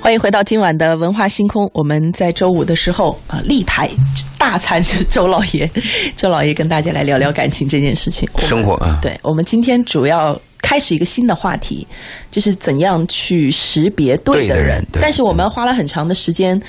[0.00, 1.70] 欢迎回到今晚的文化星空。
[1.72, 3.88] 我们在周五的时候啊，立牌
[4.36, 5.70] 大餐是周老爷，
[6.14, 8.28] 周老爷跟大家来聊聊感情这件事情。
[8.38, 11.86] 生活啊，对我们今天主要开始一个新的话题，
[12.30, 16.60] 就是怎样去识别对的对的人对但是我们花了很长的时间，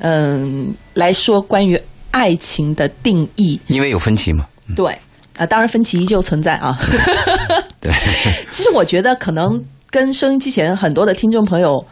[0.00, 3.60] 嗯，来说关于爱情的定义。
[3.68, 4.46] 因为有分歧嘛。
[4.74, 4.98] 对
[5.36, 6.76] 啊、当然分歧依旧存在啊。
[7.80, 7.92] 对，
[8.50, 11.84] 其实我觉得可能跟收音机前很多的听众朋友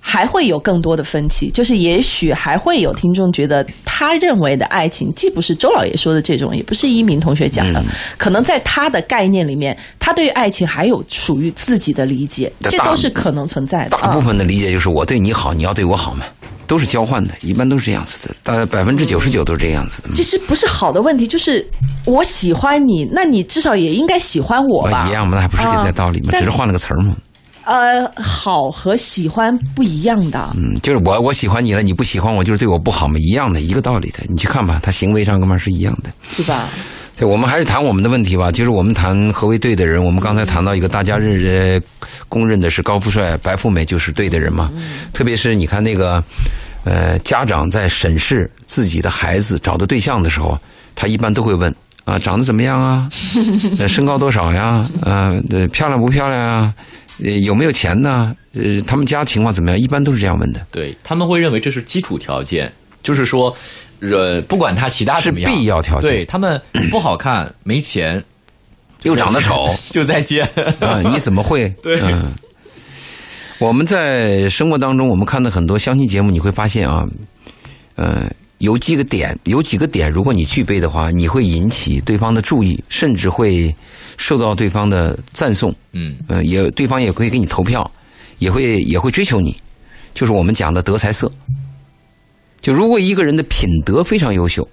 [0.00, 7.84] 还会有更多的分歧，就是也许还会有听众觉得他认为的爱情，既不是周老爷说的这种，也不是一鸣同学讲的，
[8.16, 13.90] 可能在他的概念里面，他对于爱情还有属于自己的理解，这都是可能存在的。
[13.90, 16.24] 大部啊分的理解就是我对你好，你要对我好嘛，
[16.66, 20.08] 都是交换的，一般都是这样子的，大概百分之九十九都是这样子的。
[20.14, 21.64] 其实不是好的问题，就是
[22.06, 25.06] 我喜欢你，那你至少也应该喜欢我吧？
[25.08, 27.14] 一样嘛，那还不是给在道理嘛，只是换了个词儿嘛。
[27.64, 30.50] 呃，好和喜欢不一样的。
[30.56, 34.18] 嗯，就是我我喜欢你了，你不喜欢我，就是对我不好嘛，一样的一个道理的。
[34.28, 36.10] 你去看吧，他行为上跟嘛是一样的。
[36.30, 36.68] 是吧？
[37.16, 38.50] 对，我们还是谈我们的问题吧。
[38.50, 40.02] 就是我们谈何为对的人。
[40.02, 41.80] 我们刚才谈到一个大家认呃
[42.30, 44.70] 公认的是高富帅、白富美就是对的人嘛。
[45.12, 46.22] 特别是你看那个
[46.84, 50.58] 呃，家长在审视自己的孩子找的对象的时候，
[50.94, 51.74] 他一般都会问
[52.06, 53.06] 啊，长得怎么样啊？
[53.78, 54.88] 呃身高多少呀？
[55.02, 56.72] 啊，呃漂亮不漂亮啊？
[57.22, 58.34] 呃，有没有钱呢？
[58.54, 59.78] 呃，他们家情况怎么样？
[59.78, 60.66] 一般都是这样问的。
[60.70, 62.70] 对他们会认为这是基础条件，
[63.02, 63.54] 就是说，
[64.00, 68.22] 呃，不管他其他怎么样，是必要条件对他们不好看、没钱，
[69.04, 70.44] 又长得丑就再见。
[70.80, 71.68] 啊，你怎么会？
[71.82, 72.32] 对嗯，
[73.58, 77.04] 我们在生活当中，我们看到很多相亲节目，你会发现啊，
[77.96, 78.30] 呃，
[78.60, 83.74] 有几个点，有几个点，如果你具备的话，你会引起对方的注意，甚至会
[84.18, 85.74] 受到对方的赞颂。
[85.92, 87.90] 嗯呃，也对方也会给你投票，
[88.38, 89.56] 也会也会追求你，
[90.12, 91.32] 就是我们讲的德才色。
[92.60, 94.68] 就如果一个人的品德非常优秀，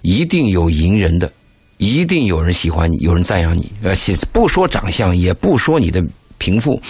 [0.00, 1.30] 一定有迎人的，
[1.76, 3.70] 一定有人喜欢你，有人赞扬你。
[3.82, 6.02] 呃，其实不说长相，也不说你的
[6.38, 6.80] 贫富，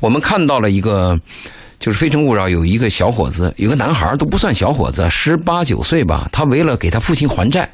[0.00, 1.20] 我们看到了一个，
[1.82, 7.68] 就是《非诚勿扰》有一个小伙子，有个男孩儿都不算小伙子，十八九岁吧，他为了给他父亲还债，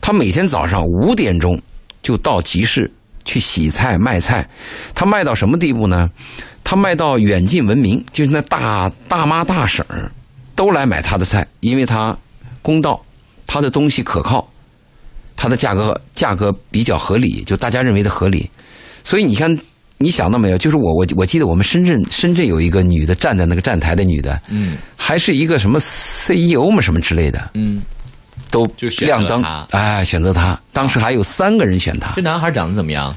[0.00, 1.60] 他每天早上五点钟
[2.02, 2.90] 就到集市
[3.26, 4.48] 去洗菜卖菜，
[4.94, 6.08] 他卖到什么地步呢？
[6.64, 10.10] 他卖到远近闻名，就是那大大妈大婶儿
[10.56, 12.16] 都来买他的菜，因为他
[12.62, 12.98] 公道，
[13.46, 14.50] 他的东西可靠，
[15.36, 18.48] 他的价格价格比较合理，就大家认为的合理。
[19.04, 19.58] 所以你看，
[19.98, 20.58] 你想到没有？
[20.58, 27.82] 就是我我我记得我们深圳深圳有一个女的站在那个站台的女的，嗯还是一个什么 CEO 嘛什么之类的，嗯，
[28.50, 30.58] 都就亮灯她，哎，选择她。
[30.72, 33.14] 当时还有三个人选她这，男孩长得怎么样？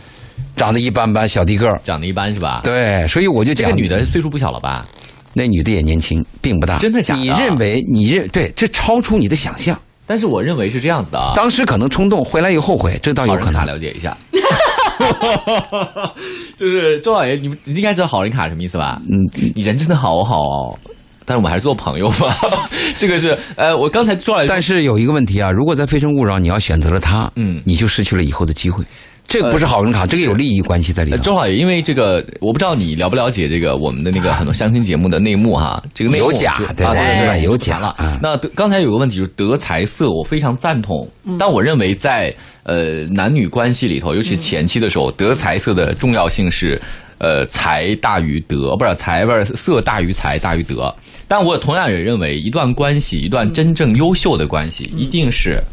[0.55, 1.79] 长得一般般，小低个儿。
[1.83, 4.85] 长得一般是吧？，对，所以我就讲，这个女的岁数不小了吧？
[5.33, 6.77] 那女的也年轻，并不大。
[6.79, 9.79] 真的假的你认为你认对，这超出你的想象。
[10.05, 11.31] 但是我认为是这样子的啊。
[11.37, 13.65] 当时可能冲动，回来又后悔，这倒有可能。
[13.65, 14.17] 了解一下，
[16.57, 19.01] 就是周老爷，你们你应该知道好人卡什么意思吧？
[19.09, 19.17] 嗯，
[19.55, 20.79] 你人真的好好哦，
[21.25, 22.35] 但是我们还是做朋友吧。
[22.97, 28.83] 这个是呃，我刚才周老爷但是有一个问题啊，如果在《非诚勿扰》你要选择了他，嗯你就失去了以后的机会。
[29.31, 31.15] 这个不是好人卡，这个有利益关系在里头。
[31.15, 38.19] 呃周老爷，因为这个，我不知道你了不了解这个我们的那个很多相亲节目的内幕哈，这个内幕有假对对对对有假了嗯。
[38.21, 46.77] 那刚才有个问题就是德才色，我非常赞同，但我认为在呃男女关系里头，尤其前期的时候，德才色的重要性是
[47.19, 50.93] 呃才大于德，不是才不是色大于才大于德。
[51.29, 55.63] 但我同样也认为，一段关系，一段真正优秀的关系，一定是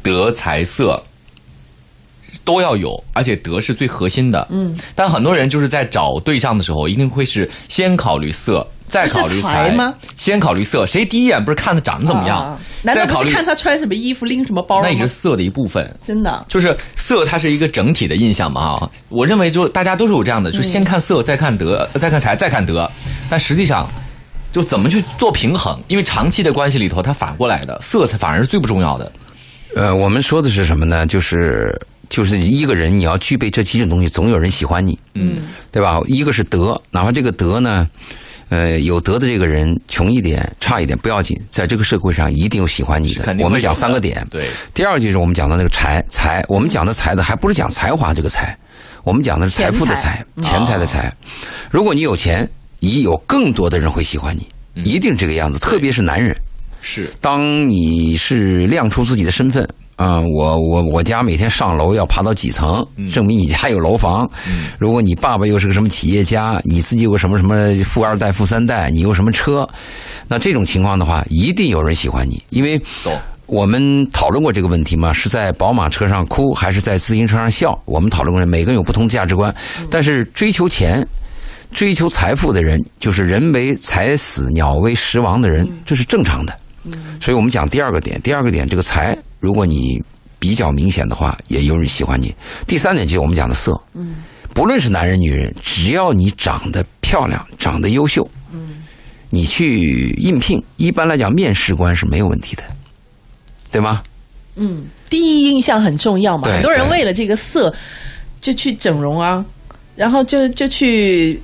[0.00, 1.02] 德才色
[2.44, 4.46] 都要有，而且德是最核心的。
[4.50, 12.38] 嗯，但很多人就是在找对象的时候，一定会是先考虑色，再考虑不是才吗先考虑色，谁第一眼不是看他长得怎么样？
[12.40, 14.82] 啊难道再考虑不是看他穿什么衣服、拎什么包？
[14.82, 15.90] 那也是色的一部分。
[16.06, 16.44] 真的。
[16.48, 18.90] 就是色，它是一个整体的印象嘛啊！
[19.08, 22.90] 我认为就大家都是有这样的，就先看色，再看德，再看财，再看德。
[23.30, 23.88] 但实际上，
[24.52, 25.82] 就怎么去做平衡？
[25.88, 29.10] 因为长期的关系里头，它反过来的，色才反而是最不重要的。
[29.74, 31.06] 呃，我们说的是什么呢？
[31.06, 31.74] 就是
[32.14, 35.34] 就是一个人你要具备这几种东西，总有人喜欢你，嗯，
[35.72, 35.98] 对吧？
[36.06, 37.88] 一个是德，哪怕这个德呢，
[38.50, 43.36] 呃，有德的这个人穷一点、差一点不要紧，在这个社会上一定有喜欢你的。
[43.40, 48.56] 我们讲三个点，对，第二个就是我们讲的那个财财，我们讲的财的还不是讲才华这个财，
[49.02, 51.12] 我们讲的是财富的财，钱财的财。
[51.68, 52.48] 如果你有钱，
[52.78, 56.32] 你有更多的人会喜欢你，一定这个样子，特别是男人。
[56.80, 57.10] 是。
[57.20, 64.28] 当你是亮出自己的身份啊、我我我家每天上楼要爬到几层，证明你家有楼房。
[64.78, 69.68] 如果你爸爸又是个什么企业家，你自己有个什么什么富二代、富三代，你有什么车，
[70.28, 72.80] 那这种情况的话，一定有人喜欢你，因为。
[73.46, 75.12] 我们讨论过这个问题嘛？
[75.12, 77.78] 是在宝马车上哭，还是在自行车上笑？
[77.84, 79.54] 我们讨论过，每个人有不同的价值观，
[79.90, 81.06] 但是追求钱、
[81.70, 86.56] 追求财富的人，就是人为财死，鸟为食亡的人，这是正常的。
[87.20, 90.02] 所以我们讲第二个点，第二个点，这个财，如果你
[90.38, 92.34] 比较明显的话，也有人喜欢你。
[92.66, 94.16] 第三点就是我们讲的色，嗯
[94.54, 98.82] 不论是男人女人，只要你长得漂亮、长得优秀，嗯
[99.28, 102.62] 你去应聘，一般来讲面试官是没有问题的，
[103.70, 104.02] 对吗？
[104.54, 106.48] 嗯，第一印象很重要嘛。
[106.48, 107.74] 很多人为了这个色
[108.40, 109.44] 就去整容啊，
[109.94, 111.38] 然后就就去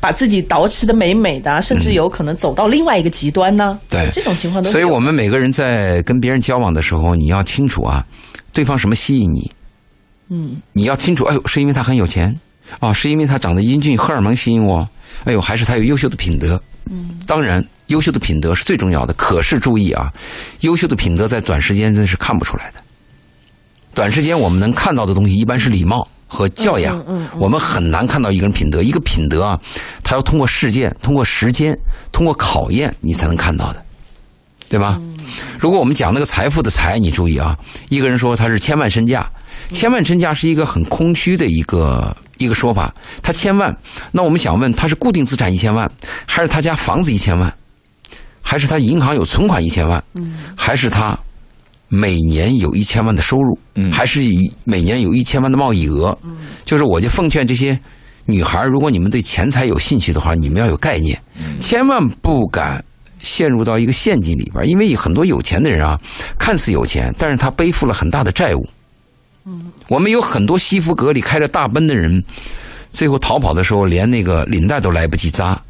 [0.00, 3.78] 把自己捯饬的美美的啊、甚至有可能走到另外一个极端呢。
[3.82, 4.64] 嗯对这种情况。
[4.64, 8.04] 所以我们每个人在跟别人交往的时候，你要清楚啊，
[8.52, 9.50] 对方什么吸引你。
[10.28, 12.34] 嗯，你要清楚，哎呦，是因为他很有钱，
[12.78, 14.88] 啊，是因为他长得英俊，荷尔蒙吸引我，
[15.24, 16.60] 哎呦，还是他有优秀的品德。
[16.88, 19.12] 嗯，当然，优秀的品德是最重要的。
[19.14, 20.12] 可是注意啊，
[20.60, 22.80] 优秀的品德在短时间真的是看不出来的。
[23.92, 26.96] 短时间我们能看到的东西，一般是礼貌和教养。
[27.00, 28.80] 嗯嗯嗯我们很难看到一个人品德。
[28.80, 29.60] 一个品德啊，
[30.04, 31.76] 他要通过事件、通过时间、
[32.12, 33.82] 通过考验，你才能看到的。
[34.68, 35.00] 对吧？
[35.58, 39.28] 如果我们讲那个财富的财，你注意啊，一个人说他是千万身价，
[39.72, 42.94] 千万身价是一个很空虚的一个一个说法。
[43.20, 43.76] 他千万，
[44.12, 45.90] 那我们想问，他是固定资产一千万，
[46.24, 47.52] 还是他家房子一千万，
[48.40, 50.00] 还是他银行有存款一千万，
[50.56, 51.18] 还是他
[51.90, 53.58] 每年有一千万的收入，
[53.92, 56.16] 还是以每年有一千万的贸易额？
[56.64, 57.78] 就是我就奉劝这些
[58.24, 61.20] 女孩，如果你们对钱财有兴趣的话，你们要有概念，
[61.60, 62.82] 千万不敢。
[63.22, 66.00] 陷入到一个陷阱里边，因为很多有钱的人啊，
[66.38, 68.66] 看似有钱，但是他背负了很大的债务。
[69.44, 72.24] 嗯，我们有很多西服革履、开着大奔的人，
[72.90, 75.60] 最后逃跑的时候连那个领带都来不及扎。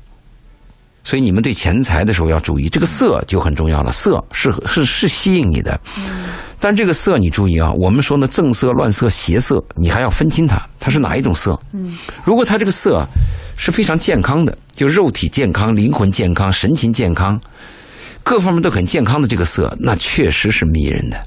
[1.03, 3.91] 所以你们对钱财的时候要注意，这个色就很重要了。
[3.93, 5.81] 色是是是吸引你的，
[6.59, 11.59] 但这个色你注意啊，我们说呢正色、乱色、邪色，你还要分清它，它是哪一种色。
[12.25, 13.07] 如果它这个色
[13.57, 14.57] 是非常健康的。
[14.77, 17.39] 就肉体健康、灵魂健康、神情健康，
[18.23, 21.21] 各方面都很健康的这个色，那确实是迷人的。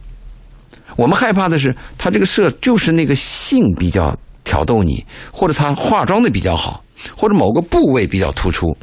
[0.95, 6.83] 我们害怕的是，他这个色就是那个性比较挑逗你，或者他化妆的比较好，
[7.15, 8.75] 或者某个部位比较突出。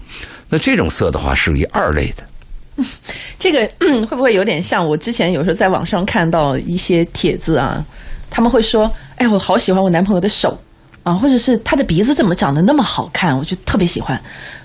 [0.50, 2.84] 那这种色的话，属于二类的。
[3.38, 3.66] 这个
[4.06, 7.84] 会不会有点像我之前有时候在网上看到一些帖子啊？
[8.30, 10.58] 他们会说：“哎，我好喜欢我男朋友的手
[11.02, 14.20] 啊，或者是他的鼻子怎么长得那么好看，我就特别喜欢。”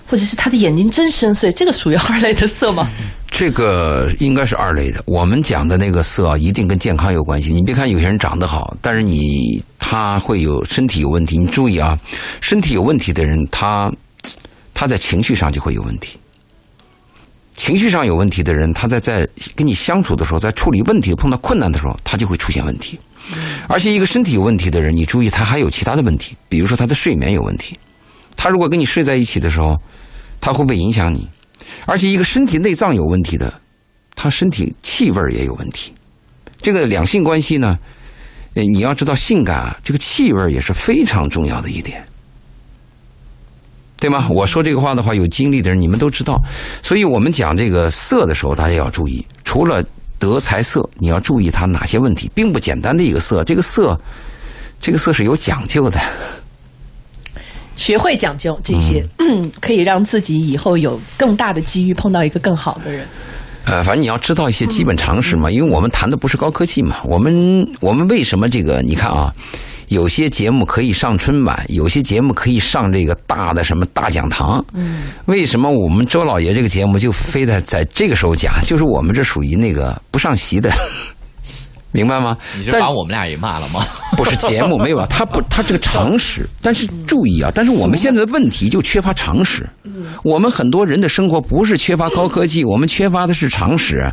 [0.08, 2.88] 或者是他的眼睛真深邃，这个属于二类的色吗？
[3.28, 5.02] 这个应该是二类的。
[5.04, 7.52] 我们讲的那个色啊，一定跟健康有关系。
[7.52, 11.36] 你别看有些人长得好，但是你他会有身体有问题。
[11.36, 11.98] 你注意啊，
[12.40, 13.92] 身体有问题的人，他
[14.76, 16.18] 他在情绪上就会有问题。
[17.56, 23.00] 情绪上有问题的人，他在在跟你相处的时候，在处理问题碰到困难的时候，他就会出现问题。
[23.68, 27.74] 而且一个身体有问题的人，你注意他还有其他的问题，比如说他的睡眠有问题。
[28.36, 29.80] 他如果跟你睡在一起的时候，
[30.42, 31.26] 他会不会影响你？
[31.86, 33.60] 而且一个身体内脏有问题的，
[34.14, 35.94] 他身体气味也有问题。
[36.60, 37.78] 这个两性关系呢，
[38.52, 42.06] 你要知道，性感，这个气味也是非常重要的一点，
[43.98, 44.28] 对吗？
[44.30, 46.40] 我说这个话的话，有经历的人你们都知道。
[46.82, 49.82] 所以我们讲这个色的时候，大家要注意，除了
[50.18, 53.42] 德才色，你要注意它哪些问题，并不简单的一个色。
[53.44, 53.98] 这个色，
[54.80, 55.98] 这个色是有讲究的。
[57.76, 59.04] 学会讲究这些，
[59.60, 63.06] 可以让自己以后有更大的机遇碰到一个更好的人。
[63.64, 66.96] 呃，反正你要知道一些基本常识嘛，因为我们谈的不是高科技嘛。
[67.04, 68.80] 我们我们为什么这个？
[68.80, 69.30] 你看啊，
[69.88, 74.64] 有些节目可以上春晚，有些节目可以上这个大的什么大讲堂。
[74.72, 78.54] 嗯，为什么我们周老爷这个节目就非得在这个时候讲？
[78.64, 80.70] 就是我们这属于那个不上席的。
[81.96, 82.36] 明白吗？
[82.56, 83.84] 你是把我们俩也骂了吗？
[84.16, 86.48] 不是节目没有啊， 他不，他这个常识。
[86.60, 89.68] 但是注意啊，但是我们现在的问题就缺乏常识。
[90.22, 94.08] 我们很多人的生活不是缺乏高科技， 我们缺乏的是常识。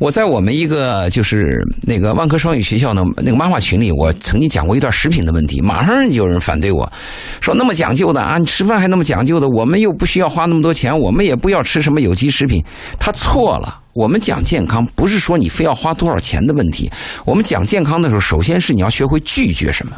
[0.00, 6.92] 我在我们一个就是那个万科双语学校的那个妈妈群里，我曾经讲过一段食品的问题，马上就有人反对我
[7.40, 12.62] 说那么讲究的啊，你吃饭还那么讲究的，我们又不需要花那么多钱，我们也不要吃什么有机食品。
[12.98, 16.90] 他错了，我们讲健康不是说你非要花多少钱的问题，
[17.24, 19.92] 我们讲健康的时候，首先是你要学会拒绝什么，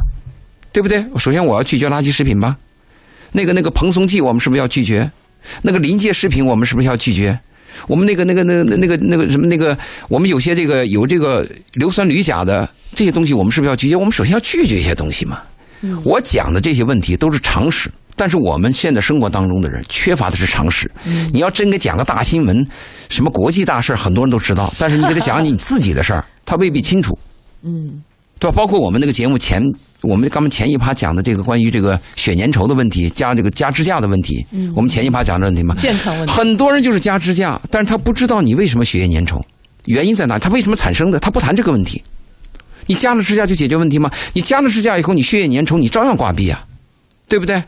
[0.70, 1.02] 对不对？
[1.16, 2.56] 首先我要拒绝垃圾食品吧，
[3.32, 5.10] 那个那个蓬松剂我们是不是要拒绝？
[5.62, 7.38] 那个临界食品我们是不是要拒绝？
[7.86, 9.76] 我们那个、那个、那、个那个、那个什么、那个，
[10.08, 13.96] 我们有些这个有这个硫酸铝钾的这些东西，我们是不是要拒绝？
[13.96, 15.40] 我们首先要拒绝一些东西嘛。
[16.04, 20.90] 我讲的这些问题都是常识，但是我们现在生活当中的人缺乏的是常识。
[21.32, 22.66] 你要真给讲个大新闻，
[23.08, 27.16] 什么国际大事很多人都知道，但是你给他讲你自己的事儿，他未必清楚。
[27.62, 28.02] 嗯，
[28.38, 28.56] 对吧？
[28.56, 29.62] 包括我们那个节目前。
[30.02, 39.42] 我们刚刚前一趴讲的这个关于这个血粘稠的问题，加这个加支架的问题，我们前一趴讲的问题嘛，健康问题，很多人就是加支架，但是他不知道你为什么血液粘稠，
[39.86, 40.38] 原因在哪？
[40.38, 41.18] 他为什么产生的？
[41.18, 42.00] 他不谈这个问题。
[42.86, 44.08] 你加了支架就解决问题吗？
[44.34, 46.64] 你加了支架以后，你血液粘稠，你照样挂壁啊，
[47.26, 47.60] 对不对？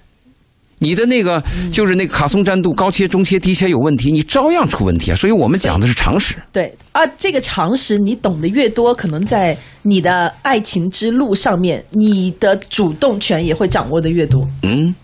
[0.81, 5.15] 你的那个就是那个卡松粘度高切、中切、低切有问题，你照样出问题啊！
[5.15, 6.37] 所以我们讲的是常识。
[6.53, 14.47] 对啊，这个常识你懂得越多，可能在你的爱情之路上面，你的主动权也会掌握的越多。
[14.63, 14.95] 嗯。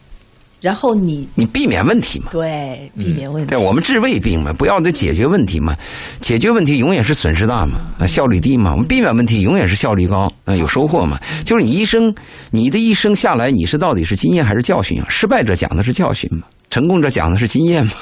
[0.64, 2.28] 然后你你避免问题嘛？
[2.32, 3.50] 对，避免问题。
[3.50, 5.76] 对，我们治胃病嘛，不要再解决问题嘛。
[6.22, 8.70] 解决问题永远是损失大嘛，啊，效率低嘛。
[8.72, 11.20] 我们避免问题永远是效率高，啊，有收获嘛。
[11.44, 12.14] 就是你一生，
[12.50, 15.06] 你的一生下来，你是到底是经验还是教训啊？
[15.10, 16.46] 失败者讲的是教训嘛。
[16.70, 17.92] 成功者讲的是经验嘛？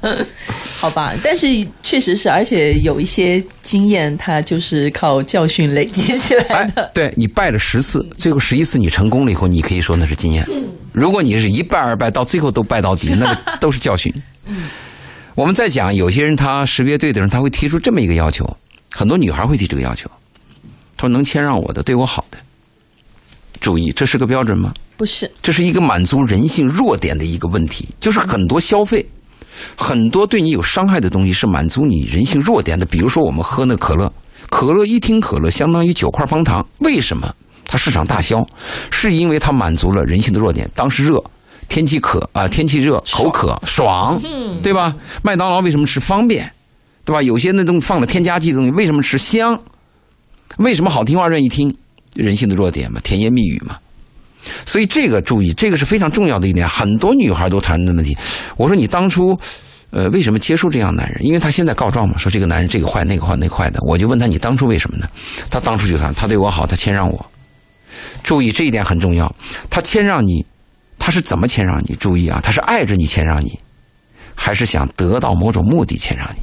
[0.80, 1.46] 好吧，但是
[1.82, 6.90] 确实是，而且有一些经验，它就是靠教训累积起来的。
[6.94, 10.48] 对你败了十次，最后十一次你成功了以后，你可以说那是经验。
[10.92, 14.12] 如果你是一败二败，到最后都败到底， 那个都是教训。
[15.34, 18.44] 我们再讲，有些人他识别对的人，他会提出这么一个要求，
[18.90, 20.10] 很多女孩会提这个要求，
[20.96, 22.38] 他说能谦让我的，对我好的。
[23.60, 24.72] 注意，这是个标准吗？
[24.96, 29.08] 不是，这是一个满足人性弱点的一个问题，就是很多消费，
[29.76, 32.86] 很多对你有伤害的东西是满足你人性弱点的。
[32.86, 34.12] 比如说，我们喝那可乐，
[34.48, 37.32] 可乐一听可乐相当于九块方糖，为什么
[37.68, 38.44] 它市场大销？
[38.90, 40.68] 是因为它满足了人性的弱点。
[40.74, 41.22] 当时热，
[41.68, 44.20] 天气渴啊，天气热，口渴，爽，
[44.62, 44.92] 对吧？
[45.22, 46.50] 麦当劳为什么吃方便，
[47.04, 47.22] 对吧？
[47.22, 49.60] 有些那东西放了添加剂的东西，为什么吃香？
[50.56, 51.72] 为什么好听话愿意听？
[52.14, 53.76] 人性的弱点嘛，甜言蜜语嘛。
[54.64, 56.66] 所以这个注意，这个是非常重要的一点。
[56.66, 58.16] 很多女孩都谈的问题。
[58.56, 59.38] 我说你当初，
[59.90, 61.18] 呃，为什么接受这样男人？
[61.24, 63.78] 因为他现在告状嘛，说这个男人这个坏那个坏那个坏的。
[63.82, 65.06] 我就问他，你当初为什么呢？
[65.50, 67.30] 他当初就谈，他对我好，他谦让我。
[68.22, 69.34] 注意这一点很重要。
[69.70, 70.44] 他谦让你，
[70.98, 71.94] 他是怎么谦让你？
[71.96, 73.58] 注意啊，他是爱着你谦让你，
[74.34, 76.40] 还是想得到某种目的谦让你？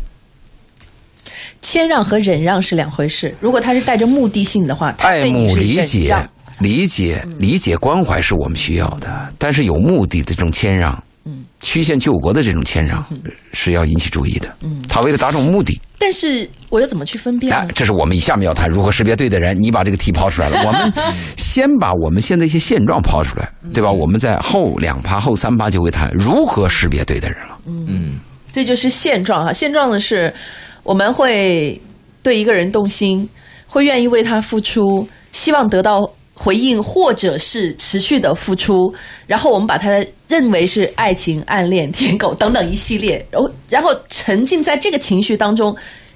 [1.61, 3.35] 谦让和忍让是两回事。
[3.39, 6.15] 如果他是带着目的性的话，他爱慕理解。
[6.59, 13.05] 理解、理解、关怀是我们需要的，但是有目的的这种谦让，嗯，曲线救国的这种谦让
[13.51, 14.55] 是要引起注意的。
[14.61, 19.59] 嗯，他为了达成目的，但是我又怎么去分辨呢？，哎这是我们下面要谈如何识别对的人。
[19.59, 20.93] 你把这个题抛出来了， 我们
[21.37, 23.91] 先把我们现在一些现状抛出来，对吧？
[23.91, 27.57] 我们在后两趴、后三趴就会谈如何识别对的人了。
[27.65, 28.19] 嗯，
[28.51, 29.53] 这就是现状啊。
[29.53, 30.33] 现状的是，
[30.83, 31.81] 我们会
[32.21, 33.27] 对一个人动心，
[33.67, 38.93] 会愿意为他付出，希望得到回应，或者是持续的付出。
[39.25, 45.75] 然后我们把它认为是爱情、暗恋、舔狗等等一系列，然后然后沉浸在这个情绪当中，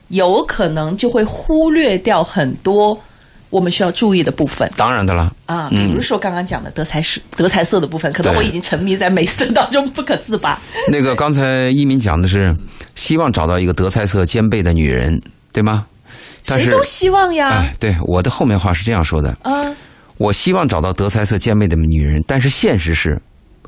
[0.09, 2.95] 有可能就会忽略掉很多
[3.49, 4.69] 我们需要注意的部分。
[4.77, 10.59] 当然的了，啊，比如说刚刚讲的德才是德才色的部分，可能我已经沉迷在美色当中不可自拔。
[10.91, 12.55] 那个刚才一鸣讲的是
[12.93, 15.19] 希望找到一个德才色兼备的女人，
[15.53, 15.85] 对吗？
[16.45, 19.63] 但是谁都希望呀，哎，对，我的后面话是这样说的：啊，
[20.19, 23.17] 我希望找到德才色兼备的女人，但是现实是，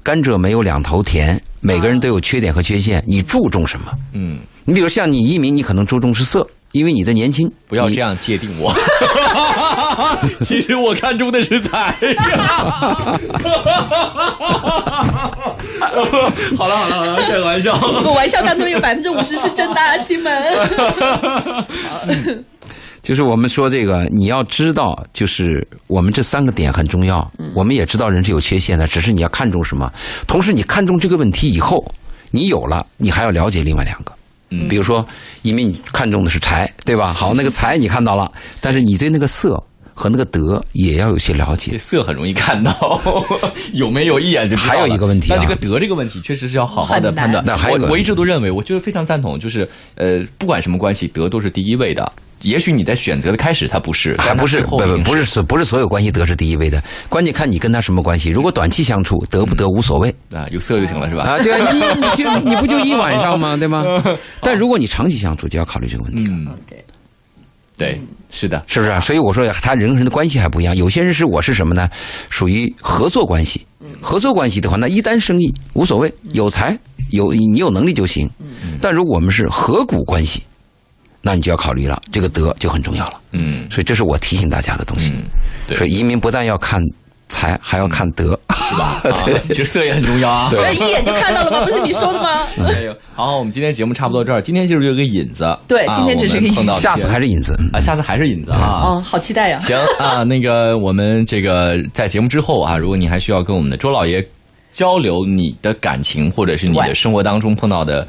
[0.03, 3.01] 甘蔗没有两头甜，每个人都有缺点和缺陷。
[3.07, 3.85] 你注重什么？
[4.11, 7.49] 嗯，你比如像你一鸣，你可能注重是色，因为你的年轻。
[7.69, 8.75] 不要这样界定我。
[10.43, 11.95] 其实我看中的是才。
[16.57, 17.79] 好了好了好了，开个玩笑。
[18.03, 20.43] 我玩笑当中有百分之五十是真的啊，亲们。
[23.01, 27.29] 就是我们说这个，你要知道，就是我们这三个点很重要。
[27.55, 29.91] 我们也知道人是有缺陷的，只是你要看重什么。
[30.27, 31.83] 同时，你看重这个问题以后，
[32.29, 34.13] 你有了，你还要了解另外两个。
[34.53, 35.05] 嗯比如说，
[35.41, 37.11] 因为你看重的是财，对吧？
[37.15, 39.61] 好，那个财你看到了，但是你对那个色
[39.93, 41.77] 和那个德也要有些了这解。
[41.79, 43.01] 色很容易看到，
[43.73, 47.43] 有没有一眼就知道还有一个问题啊那这个德这个问题确实是要好好的判断。
[47.47, 52.11] 那还有我一直都认为，我就是非常赞同，就是呃，不管什么关系，德都是第一位的。
[52.41, 58.29] 也许你在选择的开始他不是，还不是不不不是不是所有关系得是第一位的，关键看你跟他什么关系。
[58.29, 61.23] 如果短期相处，得不得无所谓啊，有色就行了是吧？
[61.23, 61.39] 啊。
[61.39, 63.55] 对啊，你你就你不就一晚上吗？
[63.57, 63.83] 对吗？
[64.41, 66.31] 但如果你长期相处，就要考虑这个问题了。
[66.33, 66.47] 嗯，
[67.77, 67.99] 对，
[68.31, 68.99] 是的，是不是啊？
[68.99, 70.75] 所以我说他人和人的关系还不一样。
[70.75, 71.89] 有些人是我是什么呢？
[72.29, 73.65] 属于合作关系。
[73.99, 76.77] 合作关系的话，那一单生意无所谓，有才
[77.09, 78.29] 有你有能力就行。
[78.79, 80.43] 但如果我们是合股关系，
[81.21, 83.13] 那你就要考虑了，这个德就很重要了。
[83.31, 85.13] 嗯，所以这是我提醒大家的东西。
[85.67, 86.81] 对所以移民不但要看
[87.27, 88.37] 财，还要看德。
[88.49, 89.01] 是吧？
[89.11, 90.49] 啊其实色也很重要啊。
[90.49, 91.65] 对一眼就看到了吗？
[91.65, 92.47] 不是你说的吗？
[92.57, 94.41] 没有，好，我们今天节目差不多到这儿。
[94.41, 97.53] 今天就是有个引子，啊对今天只是个引子下次还是引子。
[97.59, 98.81] 嗯啊，下次还是引子啊。
[98.83, 99.59] 哦，好期待呀！
[99.59, 104.25] 行啊， 那个我们这个在节目之后啊，如果你还需要跟我们的周老爷
[104.71, 108.07] 交流你的感情，或者是你的生活当中碰到的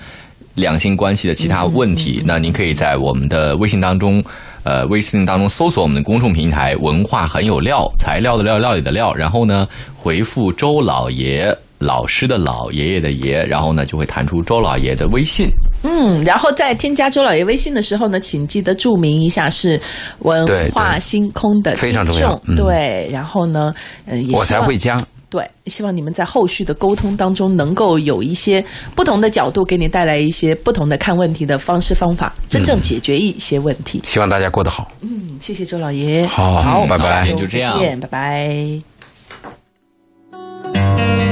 [0.54, 4.22] 两性关系的其他问题，那您可以在我们的微信当中。
[4.64, 15.48] 呃，微信当中搜索我们的公众平台“文化很有料”，材料的料，料理的料，然后呢，回复周老爷老师的老爷爷的爷，然后呢，就会弹出周老爷的微信。
[15.82, 19.80] 嗯，然后在添加周老爷微信的时候呢，请记得注明一下是
[20.20, 23.74] 文化星空的非常听重要嗯对，然后呢，
[24.06, 24.96] 呃，也我才会加。
[25.32, 28.62] 对，希望你们在后续的沟通当中，能够有一些
[28.94, 34.02] 不同的角度，给你带来一些不同的看问题的方式方法，真正解决一些问题。
[34.04, 34.92] 希望大家过得好。
[35.00, 38.91] 嗯，谢谢周老爷，好好拜拜就这样再见拜拜。